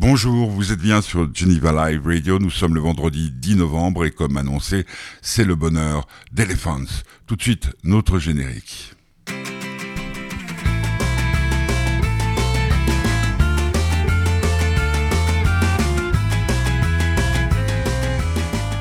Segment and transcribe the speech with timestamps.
[0.00, 2.38] Bonjour, vous êtes bien sur Geneva Live Radio.
[2.38, 4.86] Nous sommes le vendredi 10 novembre et comme annoncé,
[5.22, 7.02] c'est le bonheur d'Elephants.
[7.26, 8.94] Tout de suite, notre générique.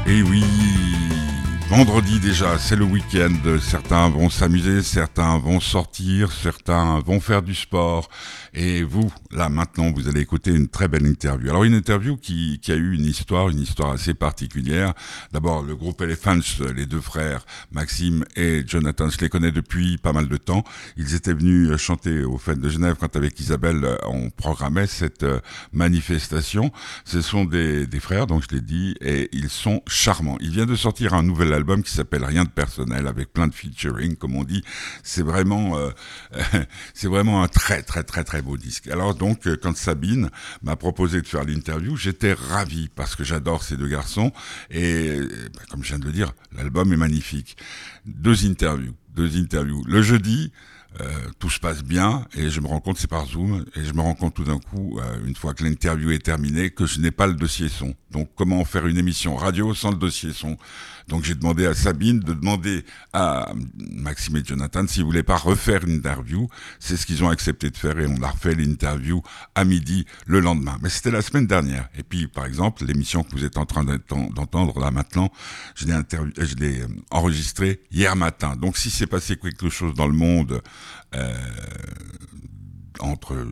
[0.06, 0.44] Et oui,
[1.68, 3.34] vendredi déjà, c'est le week-end.
[3.60, 8.08] Certains vont s'amuser, certains vont sortir, certains vont faire du sport.
[8.60, 11.52] Et vous, là maintenant, vous allez écouter une très belle interview.
[11.52, 14.96] Alors une interview qui, qui a eu une histoire, une histoire assez particulière.
[15.32, 16.40] D'abord, le groupe Elephants,
[16.76, 20.64] les deux frères, Maxime et Jonathan, je les connais depuis pas mal de temps.
[20.98, 25.40] Ils étaient venus chanter aux fêtes de Genève quand avec Isabelle on programmait cette euh,
[25.72, 26.72] manifestation.
[27.06, 30.38] Ce sont des, des frères, donc je l'ai dit, et ils sont charmants.
[30.40, 33.54] Ils viennent de sortir un nouvel album qui s'appelle Rien de personnel avec plein de
[33.54, 34.64] featuring, comme on dit.
[35.04, 35.92] C'est vraiment, euh,
[36.96, 38.42] c'est vraiment un très très très très
[38.92, 40.30] Alors donc, euh, quand Sabine
[40.62, 44.32] m'a proposé de faire l'interview, j'étais ravi parce que j'adore ces deux garçons
[44.70, 45.20] et,
[45.54, 47.58] bah, comme je viens de le dire, l'album est magnifique.
[48.06, 49.84] Deux interviews, deux interviews.
[49.86, 50.52] Le jeudi,
[51.02, 51.06] euh,
[51.40, 54.02] tout se passe bien et je me rends compte, c'est par Zoom, et je me
[54.02, 57.12] rends compte tout d'un coup, euh, une fois que l'interview est terminée, que je n'ai
[57.12, 57.94] pas le dossier son.
[58.12, 60.58] Donc comment faire une émission radio sans le dossier son?
[61.08, 65.84] Donc j'ai demandé à Sabine de demander à Maxime et Jonathan s'ils voulaient pas refaire
[65.86, 66.50] une interview.
[66.80, 69.22] C'est ce qu'ils ont accepté de faire et on a refait l'interview
[69.56, 70.78] à midi le lendemain.
[70.82, 71.88] Mais c'était la semaine dernière.
[71.98, 75.32] Et puis par exemple, l'émission que vous êtes en train d'entendre là maintenant,
[75.76, 78.56] je l'ai euh, enregistrée hier matin.
[78.58, 80.62] Donc si c'est passé quelque chose dans le monde
[81.16, 81.36] euh,
[83.00, 83.48] entre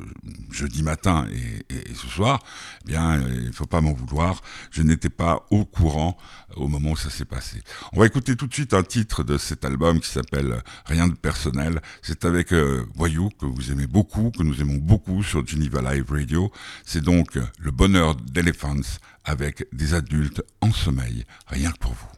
[0.52, 1.28] jeudi matin
[1.70, 2.40] et, ce soir,
[2.84, 4.42] eh bien, il faut pas m'en vouloir.
[4.72, 6.18] Je n'étais pas au courant
[6.56, 7.62] au moment où ça s'est passé.
[7.94, 11.14] On va écouter tout de suite un titre de cet album qui s'appelle Rien de
[11.14, 11.82] personnel.
[12.02, 16.10] C'est avec euh, Voyou que vous aimez beaucoup, que nous aimons beaucoup sur Geneva Live
[16.10, 16.52] Radio.
[16.86, 21.26] C'est donc le bonheur d'Elephants avec des adultes en sommeil.
[21.48, 22.15] Rien que pour vous.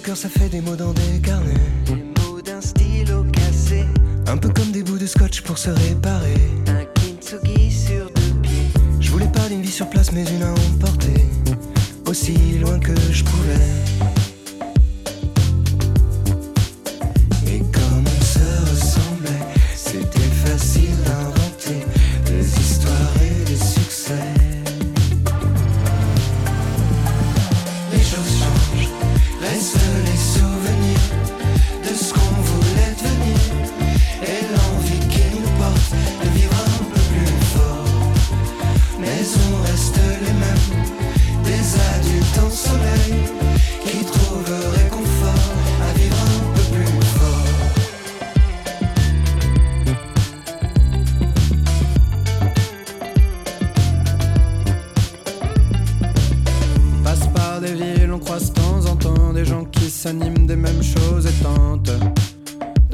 [0.00, 1.54] Cœur, ça fait des mots dans des carnets.
[1.86, 3.84] Des mots d'un stylo cassé.
[4.26, 6.34] Un peu comme des bouts de scotch pour se réparer.
[6.68, 8.68] Un kintsugi sur deux pieds.
[9.00, 11.26] Je voulais pas d'une vie sur place, mais une à emporter.
[12.06, 14.19] Aussi loin que je pouvais.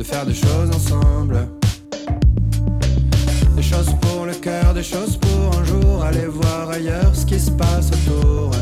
[0.07, 1.49] faire des choses ensemble.
[3.57, 7.41] Des choses pour le cœur, des choses pour un jour aller voir ailleurs ce qui
[7.41, 8.53] se passe autour.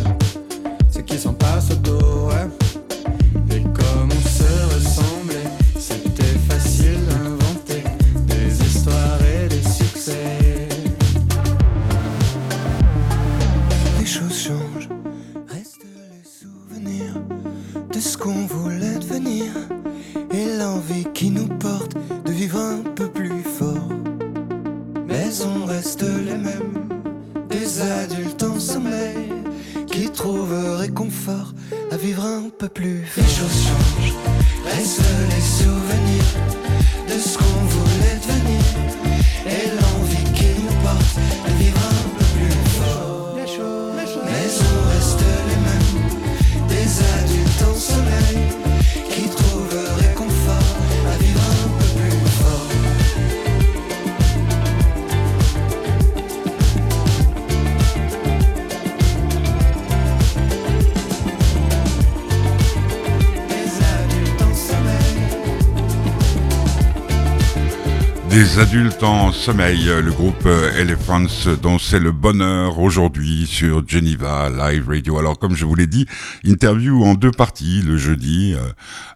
[68.35, 74.89] Des adultes en sommeil, le groupe Elephants dont c'est le bonheur aujourd'hui sur Geneva Live
[74.89, 75.21] Radio.
[75.21, 76.05] Alors comme je vous l'ai dit,
[76.43, 78.73] interview en deux parties le jeudi, euh,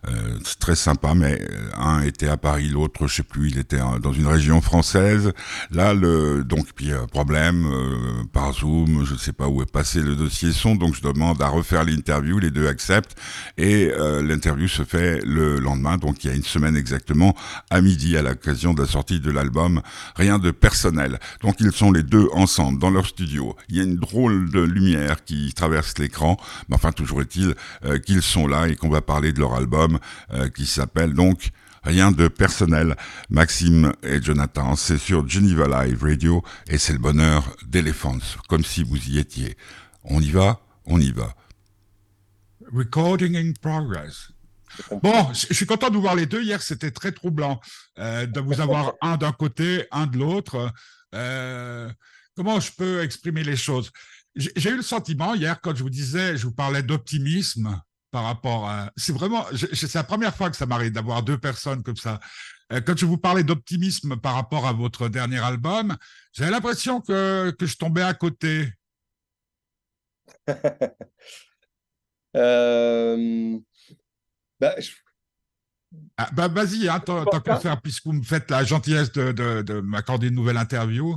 [0.09, 3.81] euh, très sympa, mais euh, un était à Paris, l'autre je sais plus, il était
[4.01, 5.33] dans une région française.
[5.73, 7.67] Là le donc puis problème
[8.33, 11.49] par Zoom, je sais pas où est passé le dossier son, donc je demande à
[11.49, 13.17] refaire l'interview, les deux acceptent
[13.57, 13.91] et
[14.23, 17.35] l'interview se fait le lendemain, donc il y a une semaine exactement
[17.69, 19.81] à midi à l'occasion de la sortie de l'album,
[20.17, 21.19] rien de personnel.
[21.41, 23.57] Donc ils sont les deux ensemble dans leur studio.
[23.69, 26.37] Il y a une drôle de lumière qui traverse l'écran,
[26.69, 29.99] mais enfin toujours est-il euh, qu'ils sont là et qu'on va parler de leur album
[30.33, 31.51] euh, qui s'appelle donc
[31.85, 32.97] Rien de personnel.
[33.31, 38.83] Maxime et Jonathan, c'est sur Geneva Live Radio et c'est le bonheur d'Elephants, comme si
[38.83, 39.57] vous y étiez.
[40.05, 41.35] On y va, on y va.
[42.73, 44.33] Recording in progress.
[45.03, 46.43] Bon, je suis content de vous voir les deux.
[46.43, 47.61] Hier, c'était très troublant
[47.99, 50.73] euh, de vous avoir un d'un côté, un de l'autre.
[51.15, 51.91] Euh,
[52.37, 53.91] comment je peux exprimer les choses?
[54.35, 57.81] J'ai eu le sentiment hier, quand je vous disais, je vous parlais d'optimisme
[58.11, 58.91] par rapport à.
[58.97, 59.45] C'est vraiment.
[59.73, 62.21] C'est la première fois que ça m'arrive d'avoir deux personnes comme ça.
[62.73, 65.97] Euh, quand je vous parlais d'optimisme par rapport à votre dernier album,
[66.33, 68.73] j'avais l'impression que, que je tombais à côté.
[72.37, 73.59] euh...
[74.61, 74.75] Bah,
[76.17, 80.29] ah, bah vas-y, hein, tant, qu'à faire, puisque vous me faites la gentillesse de, m'accorder
[80.29, 81.17] une nouvelle interview.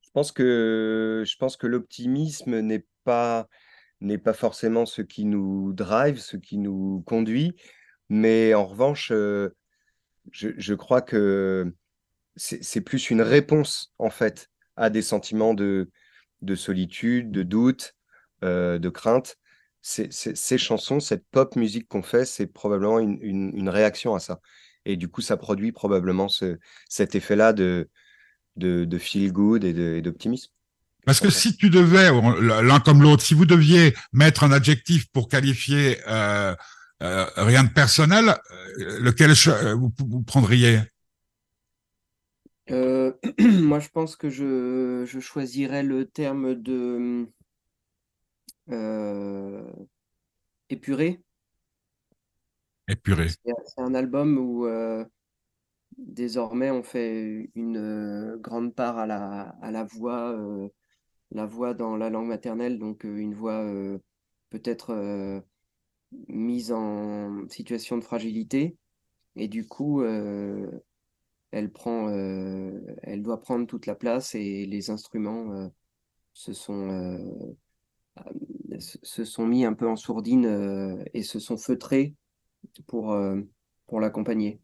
[0.00, 3.48] Je pense que, je pense que l'optimisme n'est pas,
[4.00, 7.54] n'est pas forcément ce qui nous drive, ce qui nous conduit,
[8.08, 9.54] mais en revanche, euh,
[10.30, 11.72] je, crois que
[12.36, 15.90] c'est plus une réponse, en fait, à des sentiments de,
[16.42, 17.94] de solitude, de doute,
[18.42, 19.36] euh, de crainte
[19.84, 24.40] ces chansons, cette pop musique qu'on fait, c'est probablement une, réaction à ça.
[24.86, 26.28] Et du coup, ça produit probablement
[26.88, 27.90] cet effet-là de,
[28.56, 30.50] de, feel good et d'optimisme.
[31.04, 32.10] Parce que si tu devais,
[32.40, 36.54] l'un comme l'autre, si vous deviez mettre un adjectif pour qualifier euh,
[37.02, 38.34] euh, rien de personnel,
[38.78, 39.32] euh, lequel
[39.74, 40.80] vous, vous prendriez?
[42.70, 47.28] Moi, je pense que je, je choisirais le terme de
[48.70, 49.70] euh,
[50.70, 51.20] épuré.
[52.88, 53.28] Épuré.
[53.28, 55.04] C'est un album où euh,
[55.98, 60.36] désormais on fait une euh, grande part à la, à la voix,
[61.30, 63.64] la voix dans la langue maternelle, donc une voix
[64.50, 65.42] peut-être
[66.28, 68.76] mise en situation de fragilité.
[69.36, 75.70] Et du coup, elle, prend, elle doit prendre toute la place et les instruments
[76.34, 77.56] se sont
[78.80, 82.14] se sont mis un peu en sourdine euh, et se sont feutrés
[82.86, 83.40] pour, euh,
[83.86, 84.60] pour l'accompagner.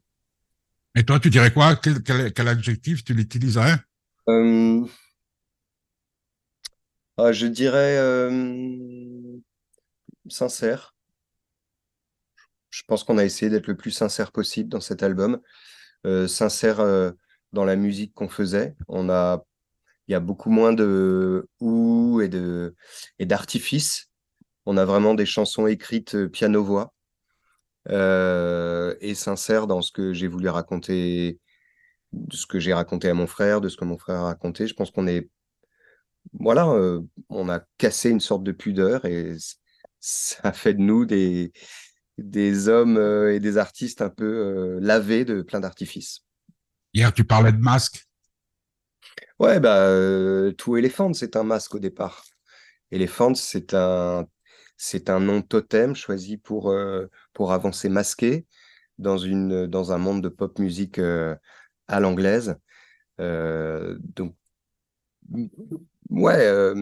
[0.94, 1.76] Et toi, tu dirais quoi?
[1.76, 3.76] Quel, adjectif tu l'utiliserais?
[4.28, 4.84] Euh,
[7.16, 7.98] ah, Je dirais
[10.28, 10.94] sincère.
[12.70, 15.40] Je pense qu'on a essayé d'être le plus sincère possible dans cet album.
[16.26, 16.78] sincère
[17.52, 18.74] dans la musique qu'on faisait.
[18.88, 19.44] On a
[20.10, 22.74] il y a beaucoup moins de ou et de
[23.20, 24.10] et d'artifices.
[24.66, 26.92] On a vraiment des chansons écrites euh, piano-voix
[27.90, 31.38] euh, et sincères dans ce que j'ai voulu raconter,
[32.12, 34.66] de ce que j'ai raconté à mon frère, de ce que mon frère a raconté.
[34.66, 35.30] Je pense qu'on est
[36.32, 39.36] voilà, euh, on a cassé une sorte de pudeur et
[40.00, 41.52] ça fait de nous des,
[42.18, 42.98] des hommes
[43.30, 46.24] et des artistes un peu lavés de plein d'artifices.
[46.94, 48.09] Hier, tu parlais de masque.
[49.40, 52.26] Ouais, bah, euh, tout Elephant, c'est un masque au départ.
[52.90, 54.26] Elephant, c'est un,
[54.76, 58.44] c'est un nom totem choisi pour, euh, pour avancer masqué
[58.98, 61.34] dans, une, dans un monde de pop musique euh,
[61.88, 62.56] à l'anglaise.
[63.18, 64.34] donc,
[66.10, 66.74] ouais,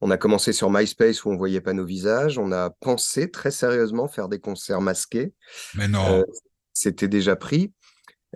[0.00, 2.38] on a commencé sur MySpace où on voyait pas nos visages.
[2.38, 5.34] On a pensé très sérieusement faire des concerts masqués.
[5.74, 6.24] Mais non.
[6.72, 7.74] C'était déjà pris.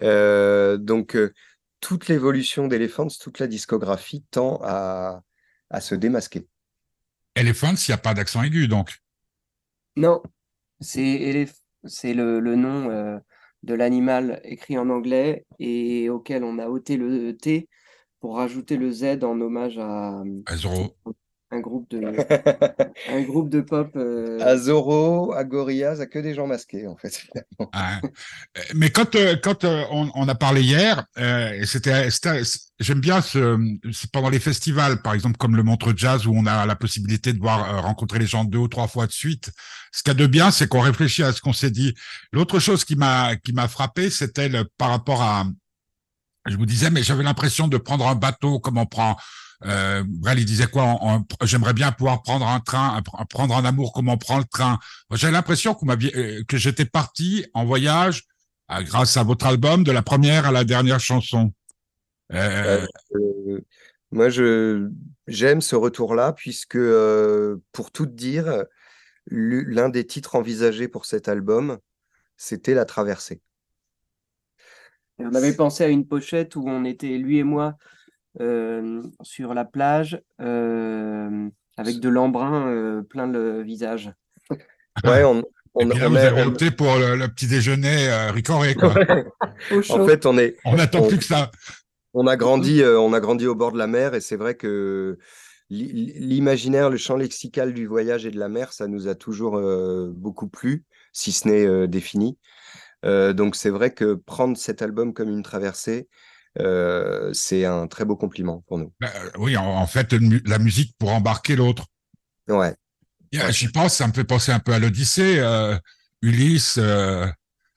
[0.02, 1.16] donc,
[1.80, 5.22] toute l'évolution d'Elephants, toute la discographie tend à,
[5.80, 6.46] se démasquer.
[7.34, 8.98] Elephants, il n'y a pas d'accent aigu, donc
[9.96, 10.22] Non,
[10.80, 11.46] c'est
[12.04, 13.18] le, le, nom euh,
[13.62, 17.68] de l'animal écrit en anglais et auquel on a ôté le T
[18.20, 20.22] pour rajouter le Z en hommage à,
[21.50, 22.02] un groupe de,
[23.08, 23.90] un groupe de pop.
[23.96, 24.38] Euh...
[24.40, 27.26] À Zorro, à Gorillaz, à que des gens masqués, en fait.
[27.72, 28.00] Ah,
[28.74, 32.08] mais quand, euh, quand euh, on, a parlé hier, euh, c'était,
[32.78, 33.58] j'aime bien ce,
[34.12, 37.38] pendant les festivals, par exemple, comme le Montre Jazz, où on a la possibilité de
[37.38, 39.50] voir rencontrer les gens deux ou trois fois de suite.
[39.92, 41.94] Ce qu'il y a de bien, c'est qu'on réfléchit à ce qu'on s'est dit.
[42.32, 45.46] L'autre chose qui m'a, qui m'a frappé, c'était par rapport à,
[46.46, 49.16] je vous disais, mais j'avais l'impression de prendre un bateau comme on prend.
[49.64, 50.98] Euh, Brel, il disait quoi
[51.42, 54.78] J'aimerais bien pouvoir prendre un train, prendre un amour comme on prend le train.
[55.12, 55.84] J'avais l'impression que,
[56.16, 58.24] euh, que j'étais parti en voyage
[58.70, 61.52] euh, grâce à votre album, de la première à la dernière chanson.
[62.32, 62.86] Euh...
[63.16, 63.60] Euh,
[64.10, 64.88] moi, je
[65.26, 66.78] j'aime ce retour-là puisque,
[67.72, 68.64] pour tout dire,
[69.26, 71.78] l'un des titres envisagés pour cet album,
[72.36, 73.42] c'était La Traversée.
[75.18, 77.97] on avait pensé à une pochette où on était, lui et moi, euh,
[79.22, 84.12] sur la plage, euh, avec de l'embrun euh, plein le visage.
[85.04, 85.42] Ouais, on,
[85.74, 88.94] on, on a, opté pour le, petit déjeuner ricoré, quoi.
[89.90, 90.56] en fait, on est.
[90.64, 91.50] On n'attend plus que ça.
[92.14, 95.18] On a grandi, on a grandi au bord de la mer et c'est vrai que
[95.70, 99.60] l'imaginaire, le champ lexical du voyage et de la mer, ça nous a toujours
[100.10, 102.38] beaucoup plu, si ce n'est défini.
[103.04, 106.08] donc c'est vrai que prendre cet album comme une traversée,
[107.32, 108.92] c'est un très beau compliment pour nous.
[109.00, 111.86] Bah, oui, en, fait, la musique pour embarquer l'autre.
[112.48, 112.74] Ouais.
[113.32, 115.42] J'y pense, ça me fait penser un peu à l'Odyssée.
[116.22, 116.78] Ulysse,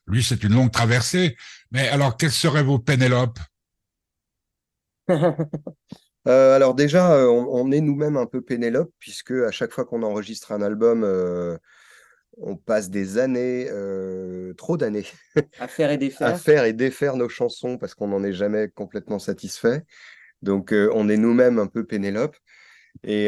[0.07, 1.35] lui, c'est une longue traversée.
[1.71, 3.39] Mais alors, quelles seraient vos Pénélope
[6.27, 10.03] Euh, alors déjà, euh, on, est nous-mêmes un peu Pénélope, puisque à chaque fois qu'on
[10.03, 11.57] enregistre un album, euh,
[12.41, 13.67] on passe des années,
[14.57, 15.05] trop d'années,
[15.59, 16.27] à faire et défaire.
[16.27, 19.83] à faire et défaire nos chansons parce qu'on n'en est jamais complètement satisfait.
[20.41, 22.35] Donc on est nous-mêmes un peu Pénélope.
[23.03, 23.27] Et,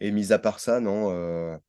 [0.00, 1.60] et mis à part ça, non,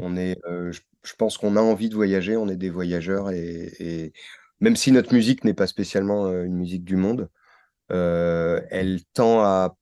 [0.00, 4.12] on est, je, pense qu'on a envie de voyager, on est des voyageurs et, et
[4.60, 7.28] même si notre musique n'est pas spécialement une musique du monde,
[7.90, 9.76] euh, elle tend à,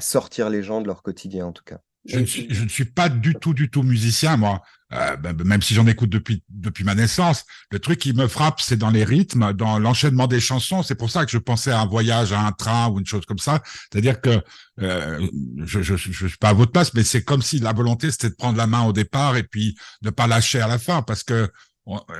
[0.00, 1.80] sortir les gens de leur quotidien, en tout cas.
[2.06, 4.62] Je ne suis, je ne suis pas du tout, du tout musicien, moi.
[4.92, 8.26] Euh, ben, ben, même si j'en écoute depuis depuis ma naissance, le truc qui me
[8.26, 10.82] frappe, c'est dans les rythmes, dans l'enchaînement des chansons.
[10.82, 13.24] C'est pour ça que je pensais à un voyage, à un train ou une chose
[13.26, 13.62] comme ça.
[13.92, 14.42] C'est-à-dire que
[14.80, 15.28] euh,
[15.64, 18.30] je, je, je, suis pas à votre place, mais c'est comme si la volonté c'était
[18.30, 21.22] de prendre la main au départ et puis de pas lâcher à la fin, parce
[21.22, 21.48] que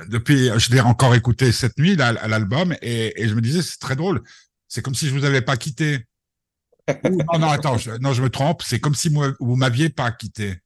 [0.09, 3.95] depuis, je l'ai encore écouté cette nuit l'album et, et je me disais c'est très
[3.95, 4.21] drôle
[4.71, 6.05] c'est comme si je vous avais pas quitté.
[7.03, 8.61] Non, non, attends, je, non, je me trompe.
[8.63, 10.59] C'est comme si moi, vous m'aviez pas quitté.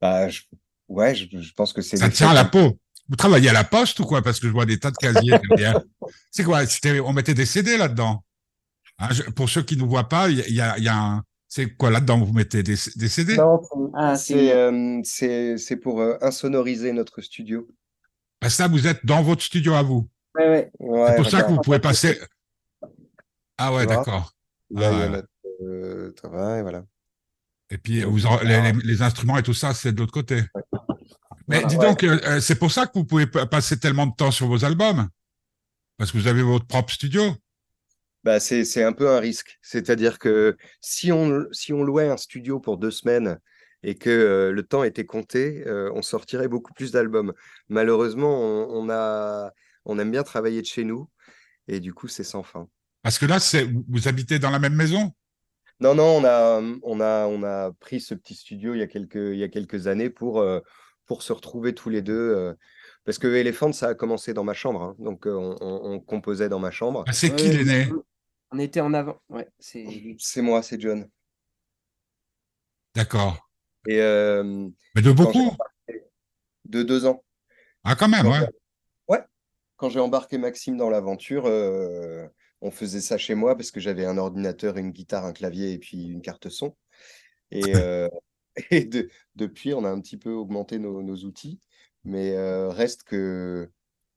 [0.00, 0.26] Bah,
[0.88, 1.96] ouais, je, pense que c'est.
[1.96, 2.78] Ça tient à la peau.
[3.08, 4.22] Vous travaillez à la poste ou quoi?
[4.22, 5.38] Parce que je vois des tas de casiers.
[6.30, 6.62] c'est quoi?
[7.04, 8.24] On mettait des CD là-dedans.
[8.98, 11.22] Hein, pour ceux qui ne voient pas, il y a, y a un.
[11.48, 13.60] C'est quoi là-dedans Vous mettez des, des CD Non,
[13.94, 17.68] ah, euh, c'est pour euh, insonoriser notre studio.
[18.42, 21.60] Ben ça, vous êtes dans votre studio à vous Ouais, c'est pour ça que vous
[21.60, 22.18] pouvez passer.
[23.56, 24.33] Ah ouais, d'accord.
[24.74, 25.28] Là, il y a notre
[25.62, 26.84] euh, travail, voilà.
[27.70, 30.42] Et puis, vous les, instruments et tout ça, c'est de l'autre côté.
[31.48, 34.30] Mais dis donc, euh, euh, c'est pour ça que vous pouvez passer tellement de temps
[34.30, 35.08] sur vos albums
[35.96, 37.22] Parce que vous avez votre propre studio
[38.24, 39.58] bah, c'est un peu un risque.
[39.60, 43.38] C'est-à-dire que si on, si on louait un studio pour deux semaines
[43.82, 45.62] et que le temps était compté,
[45.94, 47.34] on sortirait beaucoup plus d'albums.
[47.68, 49.52] Malheureusement, on, a,
[49.84, 51.10] on aime bien travailler de chez nous
[51.68, 52.66] et du coup, c'est sans fin.
[53.04, 55.12] Parce que là, c'est vous habitez dans la même maison?
[55.78, 58.86] Non, non, on a, on, a, on a pris ce petit studio il y a
[58.86, 60.60] quelques, il y a quelques années pour, euh,
[61.04, 62.14] pour se retrouver tous les deux.
[62.14, 62.54] Euh,
[63.04, 64.82] parce que Elephant, ça a commencé dans ma chambre.
[64.82, 64.96] Hein.
[64.98, 67.04] donc, euh, on, composait dans ma chambre.
[67.06, 67.90] Ah, c'est qui l'aîné?
[68.50, 69.20] On était en avant.
[69.28, 71.06] Ouais, c'est moi, c'est John.
[72.94, 73.46] D'accord.
[73.86, 73.98] Et
[74.94, 75.54] Mais de beaucoup?
[76.64, 77.22] De deux ans.
[77.82, 78.48] Ah, quand même, ouais
[79.76, 82.26] quand j'ai embarqué Maxime dans l'aventure, euh,
[82.64, 85.78] on faisait ça chez moi parce que j'avais un ordinateur, une guitare, un clavier et
[85.78, 86.74] puis une carte son.
[87.50, 88.08] Et, euh,
[89.36, 91.60] depuis, on a un petit peu augmenté nos, outils,
[92.04, 93.70] mais euh, reste que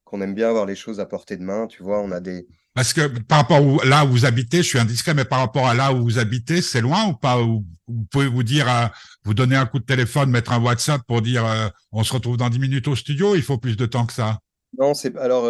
[0.04, 1.66] qu'on aime bien avoir les choses à portée de main.
[1.66, 2.46] Tu vois, on a des.
[2.72, 5.66] Parce que par rapport à là où vous habitez, je suis indiscret, mais par rapport
[5.66, 7.36] à là où vous habitez, c'est loin ou pas?
[7.36, 7.66] Vous
[8.10, 8.90] pouvez vous dire,
[9.24, 11.44] vous donner un coup de téléphone, mettre un WhatsApp pour dire,
[11.92, 13.34] on se retrouve dans 10 minutes au studio.
[13.34, 14.38] Il faut plus de temps que ça?
[14.76, 15.44] Non, c'est alors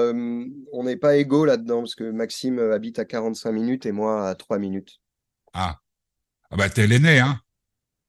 [0.72, 4.34] on n'est pas égaux là-dedans parce que Maxime habite à 45 minutes et moi à
[4.34, 5.00] 3 minutes.
[5.52, 5.78] Ah,
[6.50, 7.40] ah bah t'es l'aîné, hein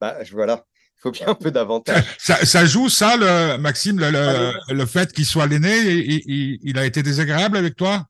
[0.00, 0.64] Bah voilà,
[0.96, 2.04] il faut bien un peu d'avantage.
[2.18, 7.02] Ça, joue ça, le, Maxime, le, le, fait qu'il soit l'aîné, il, il, a été
[7.02, 8.06] désagréable avec toi?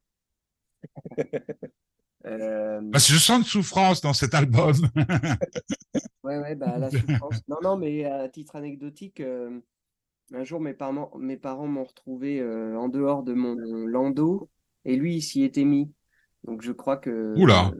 [2.26, 2.82] Euh...
[2.92, 4.74] Parce que je sens une souffrance dans cet album.
[6.22, 7.40] ouais, ouais, bah la souffrance.
[7.48, 9.22] Non, non, mais à titre anecdotique.
[10.32, 13.56] Un jour, mes parents, mes parents m'ont retrouvé euh, en dehors de mon
[13.86, 14.48] landau
[14.84, 15.90] et lui, il s'y était mis.
[16.44, 17.34] Donc, je crois que.
[17.36, 17.72] Oula!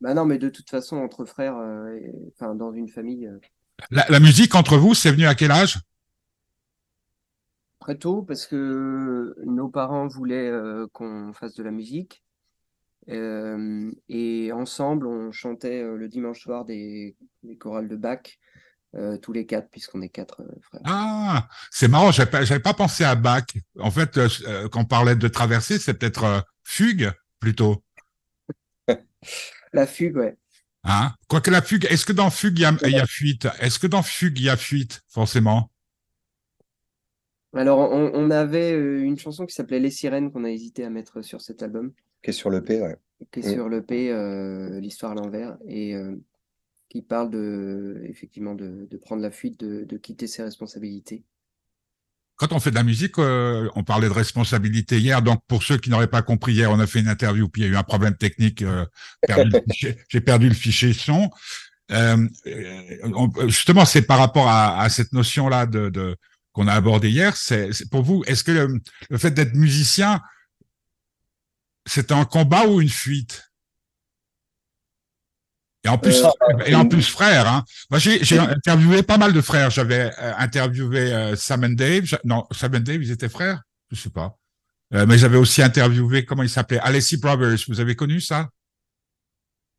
[0.00, 1.98] bah non, mais de toute façon, entre frères, euh,
[2.32, 3.26] enfin, dans une famille.
[3.26, 3.38] Euh.
[3.90, 5.78] La, musique entre vous, c'est venu à quel âge?
[7.80, 10.52] Très tôt parce que nos parents voulaient
[10.92, 12.22] qu'on fasse de la musique.
[13.06, 18.38] et ensemble, on chantait le dimanche soir des, des chorales de Bach
[18.94, 20.80] euh, tous les quatre, puisqu'on est quatre euh, frères.
[20.84, 23.44] Ah, c'est marrant, j'avais pas, pas pensé à Bach.
[23.78, 27.84] En fait, euh, quand on parlait de traversée, c'est peut-être fugue plutôt.
[29.74, 30.38] la fugue, ouais.
[30.84, 31.12] Hein?
[31.28, 33.46] Quoique la fugue, est-ce que dans fugue, il y a, fuite?
[33.60, 35.70] Est-ce que dans fugue, il y a fuite, forcément?
[37.52, 41.42] Alors, on, avait une chanson qui s'appelait Les Sirènes qu'on a hésité à mettre sur
[41.42, 41.92] cet album.
[42.22, 42.96] Qui est sur le P, ouais.
[43.32, 43.52] Qui est mm.
[43.52, 45.58] sur le P, l'histoire à l'envers.
[45.66, 45.94] Et
[46.88, 51.24] qui parle de, effectivement de, de prendre la fuite, de, de, quitter ses responsabilités.
[52.36, 55.22] Quand on fait de la musique, euh, on parlait de responsabilité hier.
[55.22, 57.64] Donc, pour ceux qui n'auraient pas compris, hier, on a fait une interview, puis il
[57.66, 58.62] y a eu un problème technique.
[58.62, 58.86] Euh,
[60.08, 61.30] J'ai perdu le fichier son.
[61.90, 62.28] Euh,
[63.46, 66.16] justement, c'est par rapport à, à cette notion-là de, de
[66.52, 67.36] qu'on a abordé hier.
[67.36, 68.80] C'est pour vous, est-ce que le,
[69.10, 70.20] le fait d'être musicien,
[71.86, 73.47] c'est un combat ou une fuite?
[75.88, 77.48] Et en plus, euh, et en plus frère.
[77.48, 77.64] Hein.
[77.90, 79.70] Moi, j'ai interviewé pas mal de frères.
[79.70, 82.18] J'avais euh, interviewé euh, Sam and Dave.
[82.24, 83.62] Non, Sam and Dave, ils étaient frères?
[83.90, 84.36] Je sais pas.
[84.90, 86.78] mais j'avais aussi interviewé, comment il s'appelait?
[86.80, 87.58] Alessi Brothers.
[87.68, 88.48] Vous avez connu ça?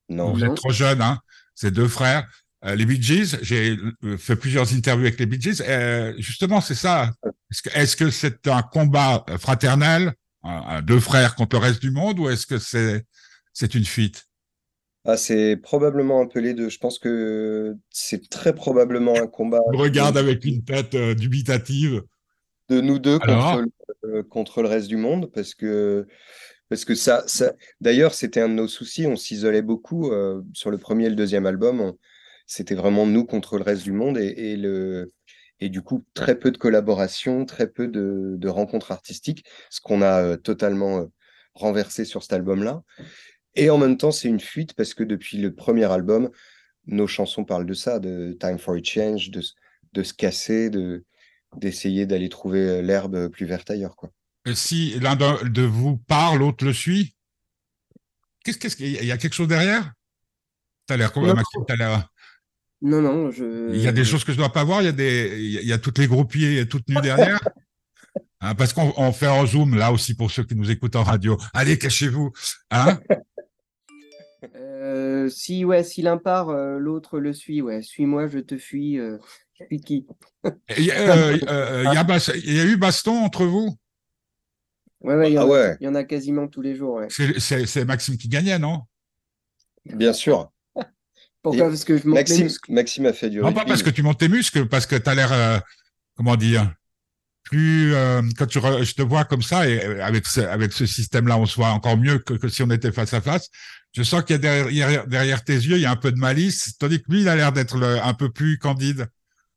[0.10, 0.34] Non.
[0.34, 1.20] Vous êtes trop jeune, hein
[1.54, 2.28] C'est deux frères.
[2.64, 3.78] les Bee Gees, j'ai
[4.18, 5.62] fait plusieurs interviews avec les Bee Gees.
[6.18, 7.12] justement, c'est ça.
[7.76, 10.14] Est-ce que c'est un combat fraternel,
[10.82, 13.06] deux frères contre le reste du monde, ou est-ce que c'est
[13.54, 14.29] c'est une fuite?
[15.12, 16.70] Ah, c'est probablement un peu les deux.
[16.70, 19.62] Je pense que c'est très probablement un combat.
[19.74, 22.04] Je regarde avec une tête euh, dubitative.
[22.70, 26.06] De nous deux contre le, euh, contre le, reste du monde, parce que,
[26.70, 27.54] parce que ça, ça...
[27.82, 29.08] d'ailleurs, c'était un de nos soucis.
[29.08, 31.94] On s'isolait beaucoup euh, sur le premier et le deuxième album.
[32.46, 35.12] C'était vraiment nous contre le reste du monde et, et, le,
[35.60, 40.04] et du coup, très peu de collaboration, très peu de, de rencontres artistiques, ce qu'on
[40.04, 41.08] a totalement
[41.56, 42.84] renversé sur cet album-là.
[43.56, 46.30] Et en même temps, c'est une fuite parce que depuis le premier album,
[46.86, 49.42] nos chansons parlent de ça, de Time for a Change, de,
[49.94, 51.04] de se casser, de
[51.58, 53.96] d'essayer d'aller trouver l'herbe plus verte ailleurs.
[53.96, 54.12] Quoi.
[54.46, 57.16] Et si l'un de vous parle, l'autre le suit
[58.44, 59.92] Qu'est-ce qu'il y, y a quelque chose derrière?
[60.88, 61.64] T'as l'air quoi, Maxime
[62.82, 63.74] Non, non, je...
[63.74, 65.38] Il y a des choses que je dois pas voir, il y a, des...
[65.40, 67.40] il y a toutes les groupiers toutes nues derrière.
[68.42, 71.38] Hein, parce qu'on fait en zoom là aussi pour ceux qui nous écoutent en radio.
[71.54, 72.32] Allez, cachez-vous.
[72.72, 73.00] Hein?
[74.90, 77.62] Euh, si ouais, si l'un part, euh, l'autre le suit.
[77.62, 78.98] Ouais, suis-moi, je te fuis.
[78.98, 79.18] Euh,
[79.60, 80.08] je suis qui?
[80.78, 83.78] Il y, a, il y a eu baston entre vous?
[85.02, 86.96] Ouais, ouais, il y, en ah a, il y en a quasiment tous les jours.
[86.96, 87.08] Ouais.
[87.10, 88.82] C'est Maxime qui gagnait, non?
[89.86, 90.52] Bien sûr.
[91.42, 91.68] Pourquoi?
[91.68, 93.40] Parce que je monte Maxime, Maxime a fait du.
[93.40, 95.64] Non, pas parce que tu montes tes muscles, parce que tu as l'air,
[96.16, 96.74] comment dire,
[97.44, 97.94] plus
[98.38, 101.56] quand tu je te vois comme ça et avec ce, avec ce système-là, on se
[101.56, 103.50] voit encore mieux que, que, si on était face à face
[103.94, 106.20] je sens qu'il y a derrière, derrière, tes yeux, il y a un peu de
[106.20, 109.08] malice, tandis que lui, il a l'air d'être un peu plus candide,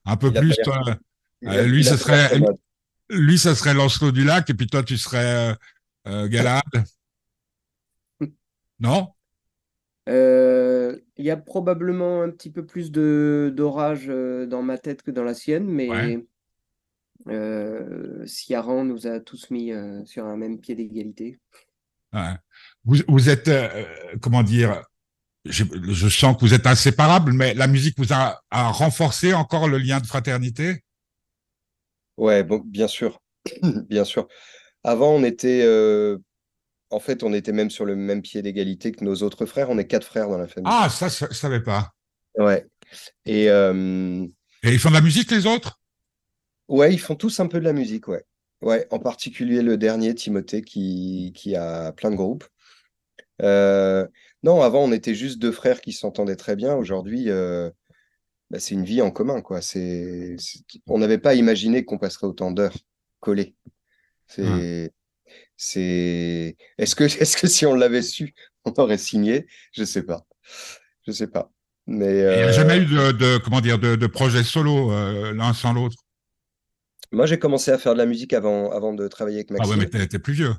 [0.05, 0.55] un peu plus.
[0.65, 0.83] Toi,
[1.45, 2.41] euh, lui, ce serait,
[3.11, 5.55] lui, ça serait Lancelot du Lac, et puis toi, tu serais euh,
[6.09, 6.63] euh Galade.
[8.81, 9.09] non?
[10.09, 15.11] Euh, Il y a probablement un petit peu plus de d'orage dans ma tête que
[15.11, 16.27] dans la sienne, mais ouais.
[18.27, 19.73] Ciaran nous a tous mis
[20.07, 21.39] sur un même pied d'égalité.
[22.13, 22.35] Ouais.
[22.85, 23.85] Vous, vous êtes, euh,
[24.21, 24.83] comment dire,
[25.45, 29.69] je, je, sens que vous êtes inséparables, mais la musique vous a, a renforcé encore
[29.69, 30.83] le lien de fraternité?
[32.17, 33.21] Ouais, bon, bien sûr,
[33.89, 34.29] bien sûr.
[34.85, 36.19] Avant, on était, euh,
[36.91, 39.71] en fait, on était même sur le même pied d'égalité que nos autres frères.
[39.71, 40.71] On est quatre frères dans la famille.
[40.73, 41.91] Ah, ça, je ne savais pas.
[42.37, 42.67] Ouais.
[43.25, 44.27] Et, euh...
[44.63, 45.81] Et ils font de la musique, les autres?
[46.69, 48.25] Ouais, ils font tous un peu de la musique, ouais.
[48.61, 52.45] Ouais, en particulier le dernier, Timothée, qui, qui a plein de groupes.
[53.43, 54.07] Euh,
[54.43, 56.75] non, avant, on était juste deux frères qui s'entendaient très bien.
[56.75, 57.71] Aujourd'hui, euh,
[58.51, 59.61] bah, c'est une vie en commun, quoi.
[59.61, 60.37] C'est,
[60.87, 62.77] on n'avait pas imaginé qu'on passerait autant d'heures
[63.21, 63.55] collés.
[64.27, 64.93] C'est,
[65.57, 66.57] c'est.
[66.79, 69.47] Est-ce que, est-ce que si on l'avait su, on aurait signé?
[69.73, 70.27] Je sais pas.
[71.07, 71.51] Je sais pas.
[71.87, 75.53] Mais il n'y a jamais eu de, comment dire de, de projet solo euh, l'un
[75.53, 75.97] sans l'autre?
[77.11, 79.75] Moi, j'ai commencé à faire de la musique avant, avant de travailler avec Maxime.
[79.75, 80.55] Ah ouais, mais t'es plus vieux.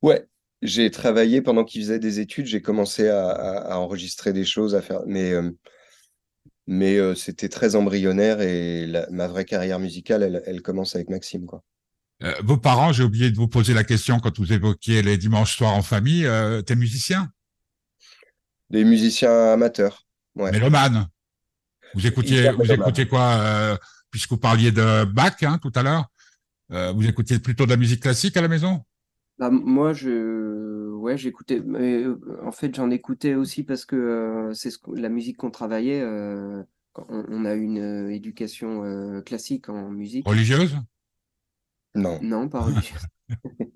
[0.00, 0.26] Ouais,
[0.62, 5.02] j'ai travaillé pendant qu'il faisait des études, j'ai commencé à, enregistrer des choses, à faire,
[5.06, 5.50] mais, euh,
[6.66, 11.46] mais euh, c'était très embryonnaire et ma vraie carrière musicale, elle, commence avec Maxime.
[11.46, 11.62] Quoi.
[12.22, 15.56] Euh, vos parents, j'ai oublié de vous poser la question quand vous évoquiez les dimanches
[15.56, 16.28] soirs en famille,
[16.66, 17.30] t'es musicien?
[18.70, 20.06] Des musiciens amateurs.
[20.34, 20.50] Ouais.
[20.50, 21.06] Mélomanes.
[21.94, 23.78] Vous écoutiez, vous écoutiez quoi,
[24.10, 26.10] puisque vous parliez de Bach hein, tout à l'heure
[26.70, 28.84] vous écoutiez plutôt de la musique classique à la maison?
[29.38, 31.60] Bah, moi, je, ouais, j'écoutais.
[31.60, 35.50] Mais euh, en fait, j'en écoutais aussi parce que euh, c'est ce la musique qu'on
[35.50, 36.00] travaillait.
[36.00, 40.26] euh, quand on, on a une euh, éducation euh, classique en musique.
[40.26, 40.76] Religieuse?
[41.94, 43.02] Non, Non, pas religieuse.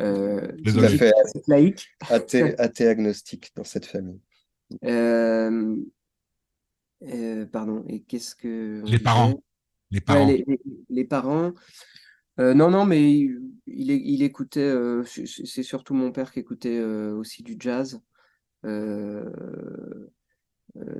[0.00, 0.86] Euh, tout Désolé.
[0.86, 1.88] à musique fait classique laïque.
[2.08, 4.20] athée, athée agnostique dans cette famille.
[4.84, 5.76] Euh,
[7.02, 7.84] euh, pardon.
[7.88, 9.26] Et qu'est-ce que on Les parents.
[9.28, 9.42] disait
[9.90, 10.26] Les Ouais, parents.
[10.28, 11.52] les, les- les parents.
[12.40, 14.60] Euh, non, non, mais il, il, é- il écoutait.
[14.60, 18.00] euh, c'est c'est surtout mon père qui écoutait euh, aussi du jazz.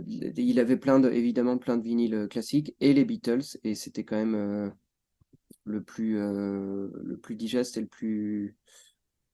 [0.06, 4.16] Il avait plein de, évidemment plein de vinyles classiques et les Beatles, et c'était quand
[4.16, 4.72] même
[5.64, 8.56] le plus, le plus digeste et le plus,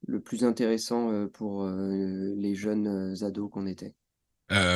[0.06, 3.94] le plus intéressant pour les jeunes ados qu'on était.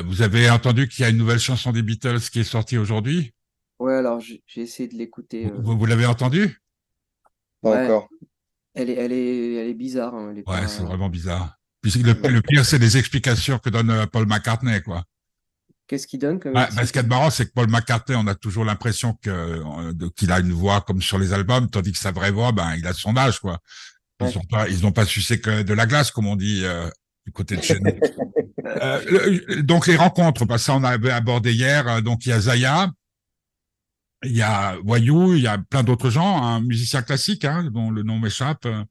[0.07, 3.33] Vous avez entendu qu'il y a une nouvelle chanson des Beatles qui est sortie aujourd'hui?
[3.79, 5.51] Ouais, alors j'ai j'ai essayé de l'écouter.
[5.55, 6.62] Vous, vous- vous l'avez entendu
[7.63, 7.85] Pas Ouais.
[7.87, 8.09] encore.
[8.75, 10.15] elle est, elle est, elle est bizarre.
[10.15, 11.57] hein, elle est Ouais, pas- c'est vraiment bizarre.
[11.83, 15.05] Puis le, le pire, c'est les explications que donne euh, Paul McCartney, quoi.
[15.89, 18.17] Qu'est-ce qu'il donne comme Ouais, explication bah, ce qui est marrant, c'est que Paul McCartney,
[18.17, 21.93] on a toujours l'impression que euh, qu'il a une voix comme sur les albums, tandis
[21.93, 23.59] que sa vraie voix, ben, il a son âge, quoi.
[24.21, 24.37] Ils Ouais.
[24.39, 26.89] ont pas, ils n'ont pas sucé que de la glace, comme on dit euh,
[27.27, 27.91] du côté de chez nous.
[28.65, 29.01] Euh,
[29.49, 32.01] le- donc les rencontres, bah, ça on avait abordé hier.
[32.01, 32.91] Donc il y a Zaya,
[34.25, 37.91] il y a Wayou, il y a plein d'autres gens, un musicien classique, hein, dont
[37.91, 38.67] le nom m'échappe.
[38.67, 38.85] euh,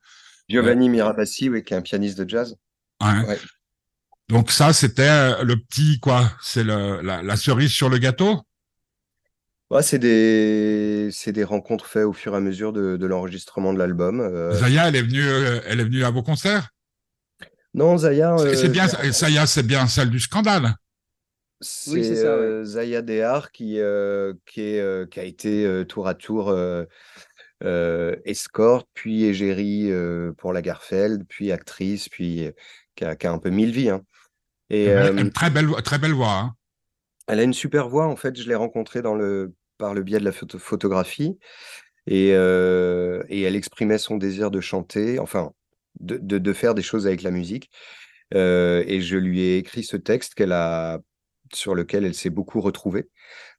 [0.49, 2.55] Giovanni Mirabassi, oui, qui est un pianiste de jazz.
[2.99, 3.23] hein.
[3.25, 3.39] Ouais.
[4.29, 8.41] Donc ça, c'était euh, le petit quoi, c'est la, la cerise sur le gâteau?
[9.69, 13.73] Ouais, c'est des, c'est des rencontres faites au fur et à mesure de, de l'enregistrement
[13.73, 14.19] de l'album.
[14.19, 14.51] euh.
[14.53, 16.69] Zaya, elle est venue, elle est venue à vos concerts?
[17.73, 20.75] Non, Zaya, euh, c'est bien, Zaya, c'est bien celle du scandale.
[21.61, 22.53] C'est Oui, c'est ça, ouais.
[22.53, 26.51] euh, Zaya Dehar qui, euh, qui, est, euh, qui a été tour à tour
[28.25, 29.91] escorte, puis égérie
[30.37, 32.49] pour la Garfeld, puis actrice, puis
[32.95, 33.89] qui a, qui a un peu mille vies.
[33.89, 34.01] hein.
[34.69, 36.31] Et Elle- euh, elle- très belle, voix- très belle voix.
[36.33, 36.55] hein.
[37.27, 40.19] Elle a une super voix, en fait, je l'ai rencontrée dans le, par le biais
[40.19, 41.37] de la photo- photographie
[42.07, 45.53] et, euh, et elle exprimait son désir de chanter, enfin,
[45.99, 47.71] de, de, de faire des choses avec la musique.
[48.35, 50.99] Euh, et je lui ai écrit ce texte qu'elle a,
[51.53, 53.09] sur lequel elle s'est beaucoup retrouvée,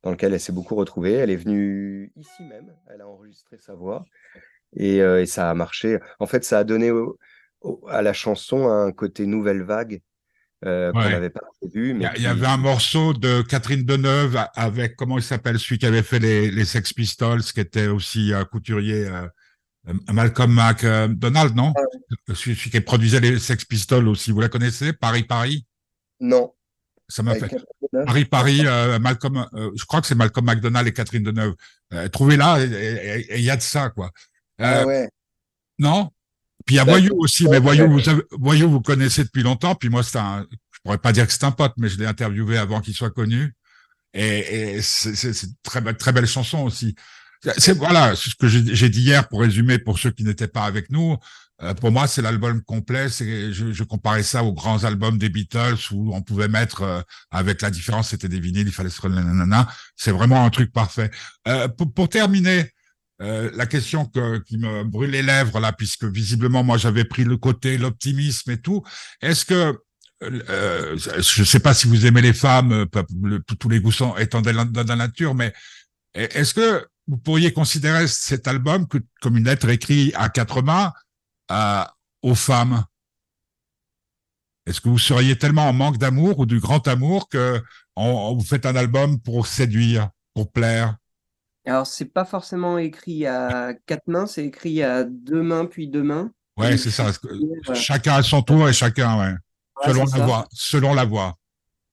[0.03, 1.13] dans lequel elle s'est beaucoup retrouvée.
[1.13, 4.05] Elle est venue ici même, elle a enregistré sa voix
[4.77, 5.99] et, euh, et ça a marché.
[6.19, 7.19] En fait, ça a donné au-
[7.61, 10.01] au- à la chanson un côté nouvelle vague
[10.65, 11.91] euh, qu'on n'avait pas prévu.
[11.91, 15.19] Il y, Mais a- il y qui- avait un morceau de Catherine Deneuve avec, comment
[15.19, 19.09] il s'appelle, celui qui avait fait les, les Sex Pistols, qui était aussi euh, couturier,
[19.09, 19.27] euh,
[20.13, 21.73] Malcolm McDonald, non?
[22.33, 24.93] Celui qui produisait les Sex Pistols aussi, vous la connaissez?
[24.93, 25.67] Paris, Paris?
[26.21, 26.55] Non.
[27.13, 27.55] Ça m'a fait.
[28.07, 31.55] Paris, Paris, euh, Malcolm, euh, je crois que c'est Malcolm McDonald et Catherine Deneuve.
[31.93, 34.11] Euh, Trouvez-la, et- il y a de ça, quoi.
[34.59, 35.09] Ah Euh, ouais.
[35.79, 36.11] Non?
[36.65, 37.01] Puis il y a D'accord.
[37.01, 39.75] Voyou aussi, mais Voyou, vous, savez- Voyou, vous connaissez depuis longtemps.
[39.75, 42.07] Puis moi, c'est un, je pourrais pas dire que c'est un pote, mais je l'ai
[42.07, 43.55] interviewé avant qu'il soit connu.
[44.15, 45.11] Et, et c'est
[45.43, 46.95] une très, belle- très belle chanson aussi.
[47.59, 50.91] C'est voilà ce que j'ai dit hier pour résumer pour ceux qui n'étaient pas avec
[50.91, 51.17] nous.
[51.63, 53.09] Euh, pour moi, c'est l'album complet.
[53.09, 57.01] C'est je, je comparais ça aux grands albums des Beatles où on pouvait mettre euh,
[57.31, 59.69] avec la différence, c'était des vinyles, il fallait se nanana.
[59.97, 61.11] C'est vraiment un truc parfait.
[61.47, 62.71] Euh, pour, pour terminer,
[63.23, 67.23] euh, la question que, qui me brûle les lèvres là, puisque visiblement moi j'avais pris
[67.23, 68.83] le côté l'optimisme et tout.
[69.21, 69.79] Est-ce que
[70.23, 72.87] euh, je ne sais pas si vous aimez les femmes,
[73.61, 75.53] tous les goûts sont étant de la, nature, mais
[76.15, 78.87] est-ce que vous pourriez considérer cet album
[79.21, 80.93] comme une lettre écrite à quatre mains
[81.49, 82.85] à- aux femmes
[84.67, 87.63] Est-ce que vous seriez tellement en manque d'amour ou du grand amour que
[87.97, 90.97] on- on vous faites un album pour séduire, pour plaire?
[91.65, 96.03] Alors, c'est pas forcément écrit à quatre mains, c'est écrit à deux mains puis deux
[96.03, 96.33] mains.
[96.57, 97.11] Ouais, c'est ça.
[97.67, 97.81] voilà.
[97.81, 99.35] Chacun à son tour et chacun, ouais.
[99.87, 100.47] Selon la voix.
[100.53, 101.37] Selon la voix.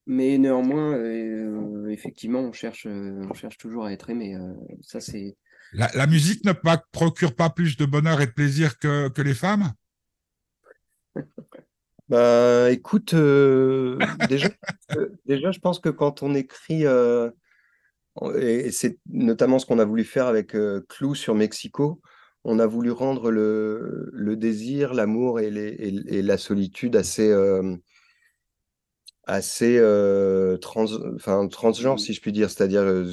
[0.07, 4.35] Mais néanmoins, euh, effectivement, on cherche, euh, on cherche toujours à être aimé.
[4.35, 5.37] euh, ça, c'est.
[5.73, 6.53] La, musique ne
[6.91, 9.73] procure pas plus de bonheur et de plaisir que, les femmes?
[12.09, 14.49] Bah, écoute, euh, déjà,
[15.27, 17.29] déjà, je pense que quand on écrit, euh,
[18.35, 22.01] et, c'est notamment ce qu'on a voulu faire avec euh, Clou sur Mexico,
[22.43, 27.31] on a voulu rendre le, désir, l'amour et, la solitude assez,
[29.27, 29.79] assez
[30.61, 32.49] trans, transgenre, si je puis dire.
[32.49, 33.03] C'est-à-dire,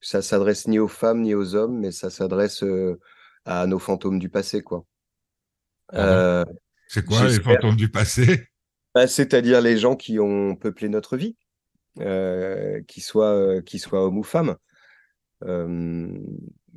[0.00, 2.98] ça s'adresse ni aux femmes ni aux hommes, mais ça s'adresse euh,
[3.44, 4.84] à nos fantômes du passé, quoi.
[5.92, 6.44] Ah Euh,
[6.88, 8.46] C'est quoi les fantômes du passé?
[8.92, 11.36] Bah, c'est-à-dire les gens qui ont peuplé notre vie,
[12.00, 14.56] euh, qu'ils soient, hommes ou femmes.
[15.44, 16.08] Euh,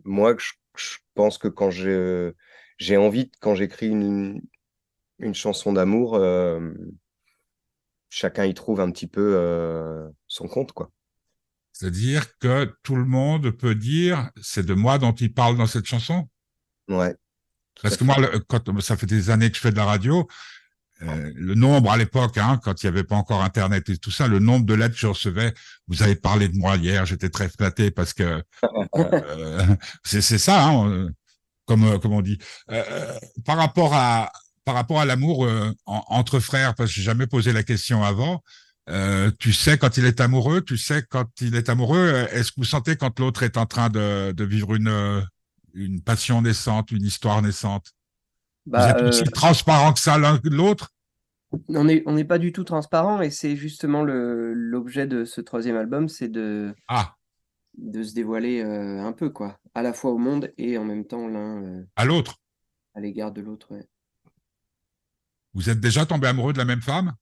[0.06, 4.42] moi, je je pense que quand j'ai envie, quand j'écris une,
[5.20, 6.20] une chanson d'amour,
[8.10, 10.92] chacun y trouve un petit peu son compte, quoi.
[11.74, 15.86] C'est-à-dire que tout le monde peut dire c'est de moi dont il parle dans cette
[15.86, 16.30] chanson
[16.88, 17.16] Ouais.
[17.82, 18.16] Parce que moi,
[18.48, 20.28] quand ça fait des années que je fais de la radio,
[21.02, 24.12] euh, le nombre à l'époque, hein, quand il n'y avait pas encore Internet et tout
[24.12, 25.54] ça, le nombre de lettres que je recevais,
[25.88, 28.44] vous avez parlé de moi hier, j'étais très flatté parce que
[28.96, 29.66] euh,
[30.04, 31.10] c'est ça, hein,
[31.66, 32.38] comme, euh, comme on dit.
[33.46, 34.32] par rapport à
[34.66, 35.46] par rapport à l'amour
[35.86, 38.42] entre frères, parce que j'ai jamais posé la question avant,
[38.90, 41.98] euh, tu sais quand il est amoureux, tu sais quand il est amoureux.
[41.98, 45.22] Euh, est-ce que vous sentez quand l'autre est en train de, de vivre une, euh,
[45.74, 47.94] une passion naissante, une histoire naissante?
[48.66, 50.90] Bah, Vous êtes aussi transparent que ça l'un que l'autre?
[51.70, 56.10] On n'est on pas du tout transparent et c'est justement l'objet de ce troisième album,
[56.10, 57.14] c'est de, ah.
[57.78, 61.28] de se dévoiler un peu, quoi, à la fois au monde et en même temps
[61.28, 62.38] l'un à l'autre,
[62.96, 63.70] à l'égard de l'autre.
[65.54, 67.14] Vous êtes déjà tombé amoureux de la même femme?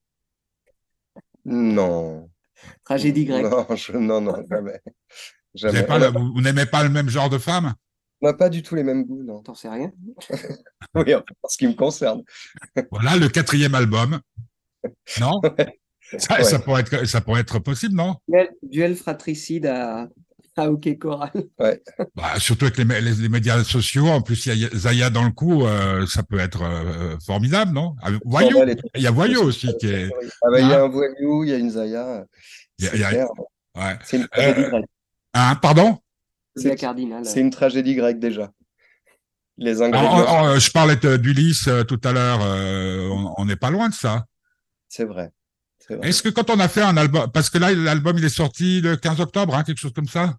[1.46, 2.30] Non.
[2.86, 3.46] Tragédie grecque.
[3.94, 4.80] Non, non, jamais.
[5.54, 7.74] Vous, n'aimez pas le même genre de femme?
[8.22, 9.42] On n'a pas du tout les mêmes goûts, non.
[9.42, 9.92] T'en sais rien
[10.96, 12.24] Oui, en ce qui me concerne.
[12.92, 14.20] voilà le quatrième album.
[15.20, 15.42] Non?
[16.18, 18.16] Ça, pourrait être, ça pourrait être possible, non?
[18.64, 20.08] Duel fratricide à,
[20.58, 21.32] ah, ok, Coral.
[21.60, 21.82] Ouais.
[22.16, 25.32] Bah, surtout avec les, les, médias sociaux, en plus, il y a Zaya dans le
[25.32, 27.96] coup, euh, ça peut être euh, formidable, non?
[28.02, 28.64] Ah, Voyou,
[28.96, 30.10] il y a Voyou aussi qui est.
[30.44, 30.86] Ah bah, il y a hein?
[30.86, 32.26] un Voyou, il y a une Zaya.
[32.78, 33.98] C'est ouais.
[34.14, 34.86] une tragédie grecque.
[35.34, 36.00] Hein, pardon?
[36.56, 38.52] C'est une tragédie grecque déjà.
[39.58, 40.60] Les ingrédients.
[40.60, 42.40] je parlais d'Ulysse tout à l'heure,
[43.38, 44.26] on n'est pas loin de ça.
[44.90, 45.32] C'est vrai.
[46.02, 48.82] Est-ce que quand on a fait un album, parce que là, l'album, il est sorti
[48.82, 50.38] le 15 octobre, hein, quelque chose comme ça?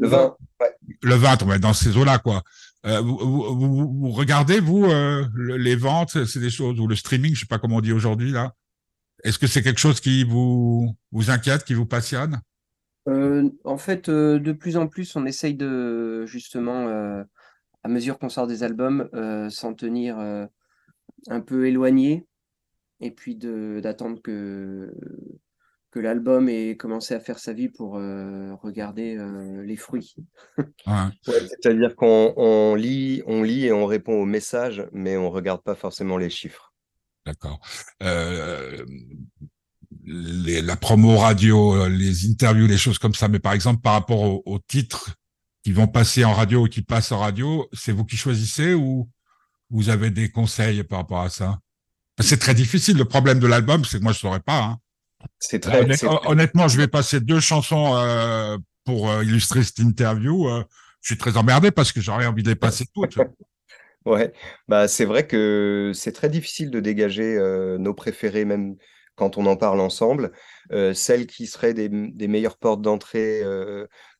[0.00, 0.74] Le 20, ouais.
[1.02, 2.42] Le 20, dans ces eaux-là, quoi.
[2.86, 7.34] Euh, vous, vous, vous, regardez, vous, euh, les ventes, c'est des choses, ou le streaming,
[7.34, 8.54] je sais pas comment on dit aujourd'hui, là.
[9.22, 12.40] Est-ce que c'est quelque chose qui vous, vous inquiète, qui vous passionne?
[13.08, 16.88] Euh, En fait, de plus en plus, on essaye de, justement,
[17.82, 19.10] à mesure qu'on sort des albums,
[19.50, 22.26] s'en tenir un peu éloigné
[23.02, 24.94] et puis d'attendre que,
[25.90, 30.14] que l'album ait commencé à faire sa vie pour euh, regarder euh, les fruits.
[31.24, 35.74] C'est-à-dire qu'on lit, on lit et on répond aux messages, mais on ne regarde pas
[35.74, 36.72] forcément les chiffres.
[37.26, 37.60] D'accord.
[38.02, 38.84] Euh,
[40.04, 44.58] la promo radio, les interviews, les choses comme ça, mais par exemple par rapport aux,
[44.58, 45.14] titres
[45.62, 49.10] qui vont passer en radio ou qui passent en radio, c'est vous qui choisissez ou
[49.68, 51.58] vous avez des conseils par rapport à ça?
[52.20, 52.96] C'est très difficile.
[52.96, 54.62] Le problème de l'album, c'est que moi, je ne saurais pas.
[54.62, 54.78] Hein.
[55.38, 55.86] C'est très,
[56.26, 60.48] honnêtement, je vais passer deux chansons euh, pour euh, illustrer cette interview.
[60.48, 60.62] Euh,
[61.00, 63.18] je suis très emmerdé parce que j'aurais envie de les passer toutes.
[64.04, 64.32] ouais,
[64.68, 67.38] bah c'est vrai que c'est très difficile de dégager
[67.78, 68.76] nos préférés, même
[69.14, 70.32] quand on en parle ensemble.
[70.92, 73.42] celles qui seraient des, des meilleures portes d'entrée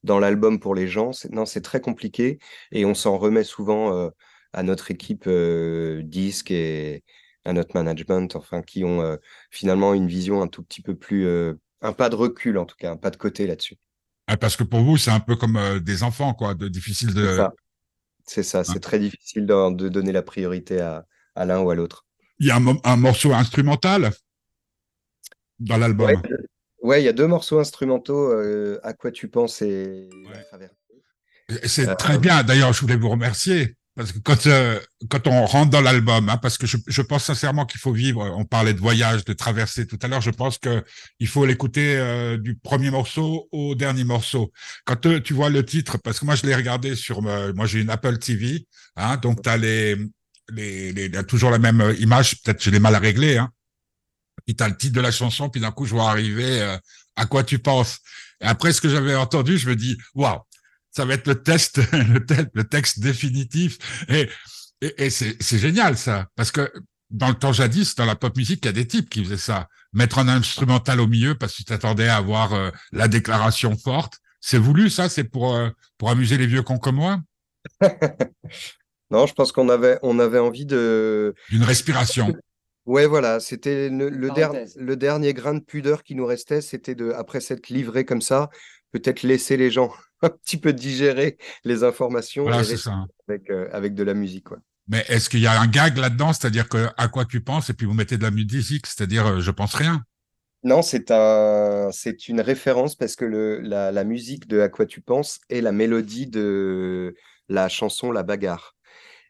[0.03, 2.39] dans l'album pour les gens, non, c'est très compliqué
[2.73, 4.11] et on s'en remet souvent
[4.55, 7.05] à notre équipe disque et,
[7.45, 9.17] à notre management, enfin, qui ont euh,
[9.51, 12.77] finalement une vision un tout petit peu plus, euh, un pas de recul en tout
[12.79, 13.77] cas, un pas de côté là-dessus.
[14.27, 17.15] Ah, parce que pour vous, c'est un peu comme euh, des enfants, quoi, de difficile
[17.15, 17.41] de.
[18.27, 21.75] C'est ça, c'est très difficile de, de, donner la priorité à, à l'un ou à
[21.75, 22.07] l'autre.
[22.39, 24.13] Il y a un, morceau instrumental
[25.59, 26.23] dans l'album?
[26.81, 28.31] Ouais, il y a deux morceaux instrumentaux,
[28.85, 30.09] À quoi tu penses et
[31.65, 32.45] C'est très bien.
[32.45, 36.39] D'ailleurs, je voulais vous remercier parce que quand, euh, quand on rentre dans l'album, hein,
[36.39, 39.87] parce que je, je pense sincèrement qu'il faut vivre, on parlait de voyage, de traversée
[39.87, 40.83] tout à l'heure, je pense que
[41.19, 44.53] il faut l'écouter euh, du premier morceau au dernier morceau.
[44.87, 47.83] Quand euh, tu vois le titre, parce que moi je l'ai regardé sur, moi j'ai
[47.83, 49.97] une Apple TV, hein, donc tu as les,
[50.51, 53.51] les, toujours la même image, peut-être je l'ai mal réglé, hein.
[54.47, 56.79] Puis tu as le titre de la chanson, puis d'un coup je vois arriver
[57.17, 57.99] à quoi tu penses.
[58.41, 60.39] Et après ce que j'avais entendu, je me dis, waouh,
[60.91, 63.79] ça va être le test, le, texte définitif.
[64.09, 64.29] Et,
[64.81, 66.71] et, c'est génial ça, parce que
[67.11, 69.37] dans le temps jadis, dans la pop musique, il y a des types qui faisaient
[69.37, 69.69] ça.
[69.93, 74.19] Mettre un instrumental au milieu parce que tu t'attendais à avoir euh, la déclaration forte.
[74.41, 75.09] C'est voulu ça?
[75.09, 77.21] C'est pour, euh, pour amuser les vieux cons comme moi?
[79.13, 81.35] Non, je pense qu'on avait, on avait envie de...
[81.51, 82.33] D'une respiration.
[82.87, 84.31] Ouais, voilà, c'était le, le,
[84.77, 88.49] le, dernier grain de pudeur qui nous restait, c'était de, après s'être livré comme ça,
[88.93, 92.47] peut-être laisser les gens un petit peu digérer les informations
[93.29, 94.49] Avec, euh, avec de la musique.
[94.89, 97.75] Mais est-ce qu'il y a un gag là-dedans, c'est-à-dire que à quoi tu penses et
[97.75, 100.03] puis vous mettez de la musique, c'est-à-dire euh, je pense rien
[100.65, 104.87] Non, c'est un, c'est une référence parce que le, la, la musique de À quoi
[104.87, 107.15] tu penses est la mélodie de
[107.49, 108.75] la chanson La bagarre.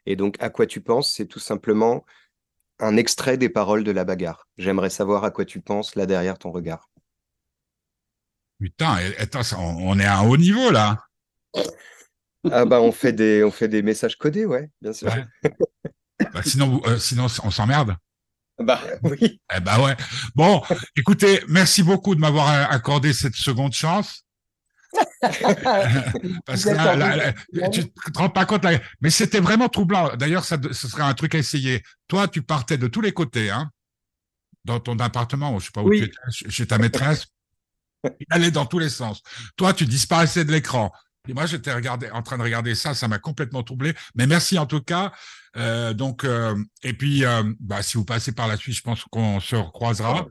[0.07, 2.05] Et donc, À quoi tu penses, c'est tout simplement
[2.79, 4.47] un extrait des paroles de La bagarre.
[4.57, 6.90] J'aimerais savoir à quoi tu penses là derrière ton regard.
[8.61, 11.03] Putain, attends, on est à un haut niveau là.
[12.51, 15.11] Ah bah on fait des, on fait des messages codés, ouais, bien sûr.
[16.33, 17.95] Bah, sinon, euh, sinon, on s'emmerde.
[18.59, 19.41] Bah oui.
[19.55, 19.95] Eh bah ouais.
[20.35, 20.61] Bon,
[20.95, 24.23] écoutez, merci beaucoup de m'avoir accordé cette seconde chance.
[26.45, 27.33] Parce que là,
[27.69, 28.65] tu te rends pas compte,
[29.01, 30.15] mais c'était vraiment troublant.
[30.15, 31.81] D'ailleurs, ça, ce serait un truc à essayer.
[32.07, 33.71] Toi, tu partais de tous les côtés, hein,
[34.65, 37.25] dans ton appartement, je sais pas où tu étais, chez ta maîtresse.
[38.03, 39.21] Il allait dans tous les sens.
[39.57, 40.91] Toi, tu disparaissais de l'écran.
[41.27, 43.93] Et moi, j'étais en train de regarder ça, ça m'a complètement troublé.
[44.15, 45.11] Mais merci en tout cas.
[45.55, 49.03] Euh, donc, euh, et puis, euh, bah, si vous passez par la suite, je pense
[49.05, 50.27] qu'on se recroisera.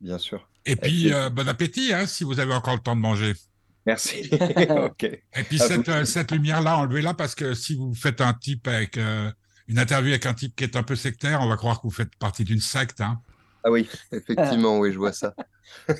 [0.00, 0.48] Bien sûr.
[0.64, 3.34] Et puis, bon appétit, hein, si vous avez encore le temps de manger.
[3.84, 4.30] Merci.
[4.70, 5.02] ok.
[5.02, 8.96] Et puis cette, cette lumière-là, enlevez-la parce que si vous faites un type avec
[9.66, 11.92] une interview avec un type qui est un peu sectaire, on va croire que vous
[11.92, 13.00] faites partie d'une secte.
[13.00, 13.20] Hein.
[13.64, 15.34] Ah oui, effectivement, oui, je vois ça.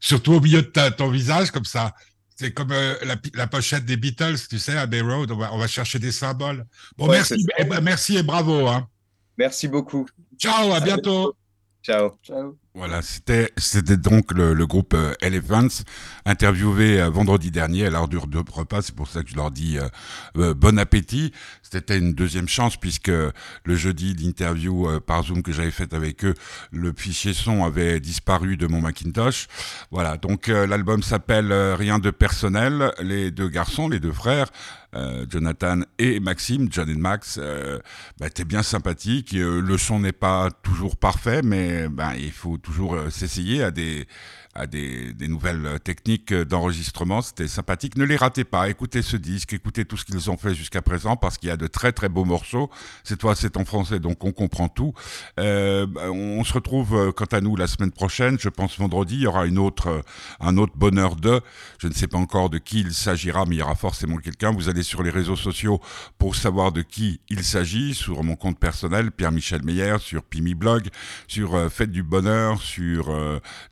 [0.00, 1.92] Surtout au milieu de ton visage, comme ça.
[2.36, 2.94] C'est comme euh,
[3.34, 6.66] la, pochette des Beatles, tu sais, à Bay Road, on va, chercher des symboles.
[6.96, 8.66] Bon, merci, et, merci et bravo.
[8.66, 8.88] Hein.
[9.38, 10.06] Merci beaucoup.
[10.38, 11.36] Ciao, à bientôt.
[11.82, 12.18] Ciao.
[12.22, 12.58] Ciao.
[12.74, 13.50] Voilà, c'était
[13.98, 15.84] donc le, le, groupe euh, Elephants
[16.24, 18.80] interviewé euh, vendredi dernier à l'heure du repas.
[18.80, 19.88] C'est pour ça que je leur dis euh,
[20.38, 21.32] euh, bon appétit.
[21.60, 26.34] C'était une deuxième chance puisque le jeudi l'interview par Zoom que j'avais faite avec eux,
[26.70, 29.48] le fichier son avait disparu de mon Macintosh.
[29.90, 32.92] Voilà, donc l'album s'appelle Rien de personnel.
[33.00, 34.48] Les deux garçons, les deux frères,
[34.94, 37.78] euh, Jonathan et Maxime, John et Max, euh,
[38.20, 39.32] bah, t'es bien sympathique.
[39.32, 44.06] le son n'est pas toujours parfait, mais ben il faut toujours euh, s'essayer à des
[44.54, 47.22] à des, des nouvelles techniques d'enregistrement.
[47.22, 47.96] C'était sympathique.
[47.96, 48.68] Ne les ratez pas.
[48.68, 51.56] Écoutez ce disque, écoutez tout ce qu'ils ont fait jusqu'à présent parce qu'il y a
[51.56, 52.70] de très très beaux morceaux.
[53.04, 54.92] C'est toi, c'est en français, donc on comprend tout.
[55.38, 58.38] Euh, on se retrouve euh, quant à nous la semaine prochaine.
[58.38, 60.00] Je pense vendredi, il y aura une autre, euh,
[60.40, 61.40] un autre bonheur de.
[61.78, 64.52] Je ne sais pas encore de qui il s'agira, mais il y aura forcément quelqu'un.
[64.52, 65.80] Vous allez sur les réseaux sociaux
[66.18, 67.94] pour savoir de qui il s'agit.
[67.94, 70.88] Sur mon compte personnel, Pierre-Michel Meyer, sur Pimi Blog,
[71.26, 73.12] sur euh, Fête du Bonheur, sur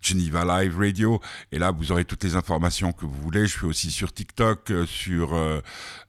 [0.01, 1.21] Geneva Live Radio.
[1.53, 3.47] Et là, vous aurez toutes les informations que vous voulez.
[3.47, 5.61] Je suis aussi sur TikTok, euh, sur euh,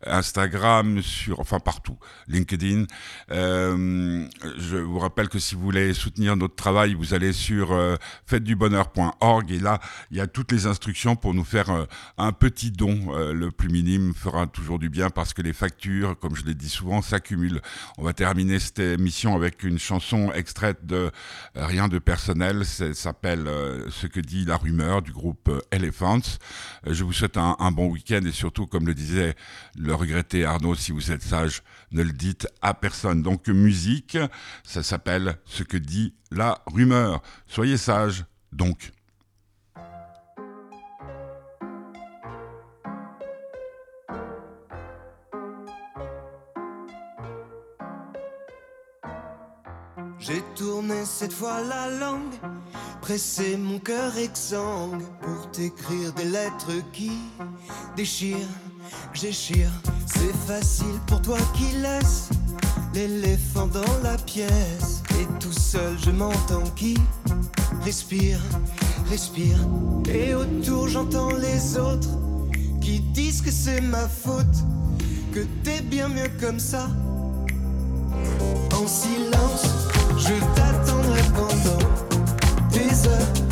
[0.05, 2.85] Instagram, sur enfin partout, LinkedIn.
[3.31, 7.95] Euh, je vous rappelle que si vous voulez soutenir notre travail, vous allez sur euh,
[8.31, 11.87] et là, il y a toutes les instructions pour nous faire
[12.17, 13.11] un petit don.
[13.33, 16.69] le plus minime fera toujours du bien parce que les factures, comme je l'ai dit
[16.69, 17.61] souvent, s'accumulent.
[17.97, 21.11] On va terminer cette émission avec une chanson extraite de
[21.55, 22.65] Rien de personnel.
[22.65, 23.47] Ça s'appelle
[23.89, 26.19] Ce que dit la rumeur du groupe euh, Elephants.
[26.87, 29.35] Euh, je vous souhaite un, bon week-end et surtout, comme le disait
[29.77, 33.21] le regretté Arnaud, si vous êtes sage, ne le dites à personne.
[33.21, 34.17] Donc musique,
[34.63, 37.21] ça s'appelle ce que dit la rumeur.
[37.47, 38.91] Soyez sage, donc.
[50.19, 52.35] J'ai tourné cette fois la langue,
[53.01, 57.11] pressé mon cœur exsangue pour t'écrire des lettres qui
[57.95, 58.37] déchirent,
[59.13, 59.71] j'échire.
[60.05, 62.29] C'est facile pour toi qui laisse
[62.93, 65.03] l'éléphant dans la pièce.
[65.19, 66.95] Et tout seul je m'entends qui
[67.83, 68.39] respire,
[69.09, 69.57] respire.
[70.09, 72.09] Et autour j'entends les autres
[72.81, 74.57] qui disent que c'est ma faute,
[75.33, 76.87] que t'es bien mieux comme ça.
[78.73, 79.81] En silence.
[80.17, 81.79] Je t'attendrai pendant
[82.69, 83.50] des heures.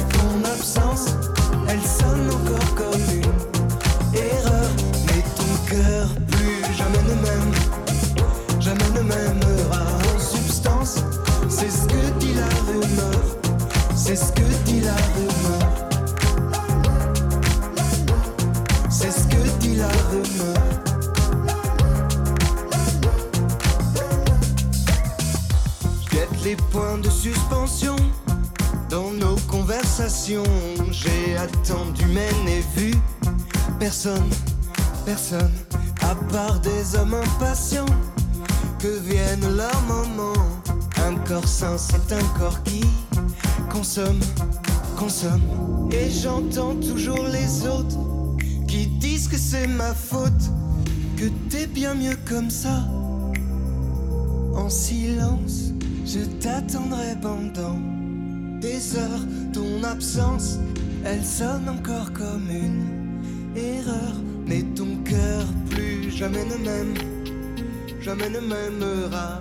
[30.29, 32.93] J'ai attendu mais n'ai vu
[33.79, 34.29] personne,
[35.03, 35.51] personne,
[36.03, 37.87] à part des hommes impatients
[38.77, 40.61] que viennent leurs moments.
[41.03, 42.81] Un corps sain, c'est un corps qui
[43.71, 44.19] consomme,
[44.99, 45.41] consomme.
[45.91, 47.97] Et j'entends toujours les autres
[48.67, 50.43] qui disent que c'est ma faute,
[51.17, 52.85] que t'es bien mieux comme ça,
[54.53, 55.73] en silence.
[56.05, 57.79] Je t'attendrai pendant
[58.61, 58.79] Des
[59.53, 60.59] ton absence,
[61.05, 63.21] elle sonne encore comme une
[63.55, 64.15] erreur.
[64.45, 66.93] Mais ton cœur plus jamais ne m'aime,
[68.01, 69.39] jamais ne m'aimera.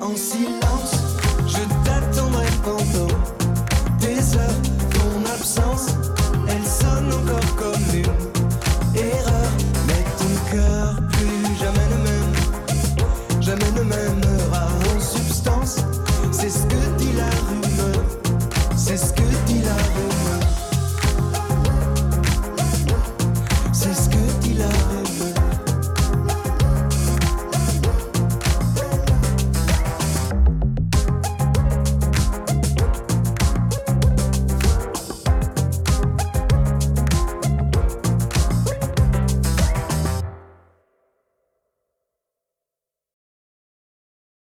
[0.00, 1.01] En silence